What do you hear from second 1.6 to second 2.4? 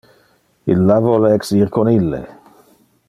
con ille.